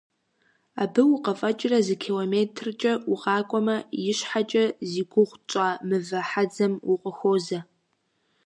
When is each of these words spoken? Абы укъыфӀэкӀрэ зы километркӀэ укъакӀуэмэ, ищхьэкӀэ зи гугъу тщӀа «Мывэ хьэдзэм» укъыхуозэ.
Абы 0.83 1.01
укъыфӀэкӀрэ 1.13 1.79
зы 1.85 1.95
километркӀэ 2.03 2.93
укъакӀуэмэ, 3.11 3.77
ищхьэкӀэ 4.09 4.65
зи 4.89 5.03
гугъу 5.11 5.39
тщӀа 5.47 5.67
«Мывэ 5.87 6.19
хьэдзэм» 6.29 6.73
укъыхуозэ. 6.91 7.59